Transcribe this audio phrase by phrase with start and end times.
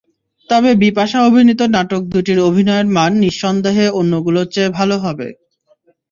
[0.49, 5.27] তবে বিপাশা অভিনীত নাটক দুটির অভিনয়ের মান নিঃসন্দেহে অন্যগুলোর চেয়ে ভালো হবে।